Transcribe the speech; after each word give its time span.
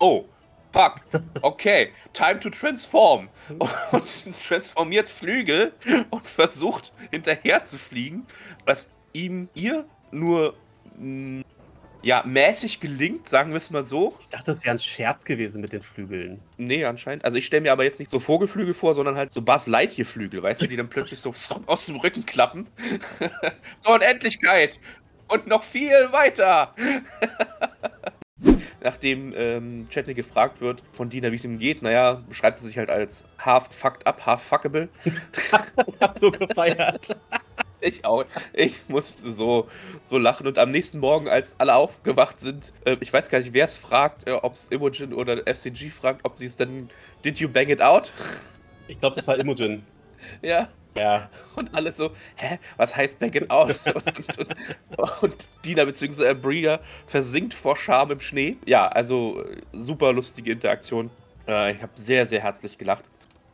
oh, 0.00 0.24
fuck, 0.72 1.00
okay, 1.42 1.92
time 2.12 2.40
to 2.40 2.50
transform. 2.50 3.28
Und 3.92 4.40
transformiert 4.46 5.08
Flügel 5.08 5.72
und 6.10 6.28
versucht 6.28 6.92
hinterher 7.10 7.64
zu 7.64 7.78
fliegen, 7.78 8.26
was 8.64 8.90
ihm, 9.12 9.48
ihr 9.54 9.84
nur 10.10 10.54
mh, 10.96 11.44
ja, 12.02 12.22
mäßig 12.24 12.80
gelingt, 12.80 13.28
sagen 13.28 13.50
wir 13.50 13.58
es 13.58 13.70
mal 13.70 13.84
so. 13.84 14.14
Ich 14.20 14.28
dachte, 14.28 14.46
das 14.46 14.64
wäre 14.64 14.74
ein 14.74 14.78
Scherz 14.78 15.24
gewesen 15.24 15.60
mit 15.60 15.72
den 15.72 15.82
Flügeln. 15.82 16.40
Nee, 16.56 16.84
anscheinend. 16.84 17.24
Also 17.24 17.36
ich 17.36 17.46
stelle 17.46 17.62
mir 17.62 17.72
aber 17.72 17.84
jetzt 17.84 17.98
nicht 17.98 18.10
so 18.10 18.18
Vogelflügel 18.18 18.74
vor, 18.74 18.94
sondern 18.94 19.16
halt 19.16 19.32
so 19.32 19.42
Buzz 19.42 19.66
Lightyear 19.66 20.06
Flügel, 20.06 20.42
weißt 20.42 20.62
du, 20.62 20.66
die 20.66 20.76
dann 20.76 20.88
plötzlich 20.90 21.20
so 21.20 21.32
aus 21.66 21.86
dem 21.86 21.96
Rücken 21.96 22.24
klappen. 22.24 22.68
so 23.80 23.92
Unendlichkeit. 23.92 24.80
Und 25.28 25.46
noch 25.46 25.62
viel 25.62 26.10
weiter. 26.10 26.74
Nachdem 28.82 29.34
ähm, 29.36 29.86
Chetney 29.90 30.14
gefragt 30.14 30.60
wird 30.60 30.82
von 30.92 31.10
Dina, 31.10 31.30
wie 31.30 31.36
es 31.36 31.44
ihm 31.44 31.58
geht, 31.58 31.82
naja, 31.82 32.22
beschreibt 32.28 32.58
er 32.58 32.62
sich 32.62 32.78
halt 32.78 32.90
als 32.90 33.24
half 33.38 33.68
fucked 33.70 34.06
up, 34.06 34.24
half 34.24 34.42
fuckable. 34.42 34.88
hab 36.00 36.12
so 36.14 36.30
gefeiert. 36.30 37.16
Ich 37.82 38.04
auch. 38.04 38.24
Ich 38.52 38.88
musste 38.88 39.32
so, 39.32 39.68
so 40.02 40.18
lachen. 40.18 40.46
Und 40.46 40.58
am 40.58 40.70
nächsten 40.70 40.98
Morgen, 40.98 41.28
als 41.28 41.54
alle 41.58 41.74
aufgewacht 41.74 42.38
sind, 42.38 42.72
äh, 42.84 42.96
ich 43.00 43.12
weiß 43.12 43.30
gar 43.30 43.38
nicht, 43.38 43.54
wer 43.54 43.64
es 43.64 43.76
fragt, 43.76 44.26
äh, 44.26 44.32
ob 44.32 44.54
es 44.54 44.68
Imogen 44.68 45.14
oder 45.14 45.38
FCG 45.46 45.88
fragt, 45.90 46.20
ob 46.24 46.36
sie 46.36 46.46
es 46.46 46.56
dann 46.56 46.90
Did 47.24 47.38
you 47.38 47.48
bang 47.48 47.68
it 47.68 47.80
out? 47.80 48.12
Ich 48.86 49.00
glaube, 49.00 49.16
das 49.16 49.26
war 49.26 49.38
Imogen. 49.38 49.86
ja. 50.42 50.68
Ja. 50.96 51.30
Und 51.54 51.72
alle 51.74 51.92
so, 51.92 52.10
hä, 52.36 52.58
was 52.76 52.96
heißt 52.96 53.18
bang 53.18 53.32
it 53.34 53.50
out? 53.50 53.78
und, 53.86 54.06
und, 54.06 54.38
und 54.38 54.54
Dina 55.64 55.84
bzw. 55.84 56.34
Bria 56.34 56.80
versinkt 57.06 57.54
vor 57.54 57.76
Scham 57.76 58.10
im 58.10 58.20
Schnee. 58.20 58.56
Ja, 58.66 58.86
also 58.86 59.42
äh, 59.42 59.56
super 59.72 60.12
lustige 60.12 60.52
Interaktion. 60.52 61.10
Äh, 61.46 61.72
ich 61.72 61.82
habe 61.82 61.92
sehr, 61.94 62.26
sehr 62.26 62.42
herzlich 62.42 62.78
gelacht. 62.78 63.04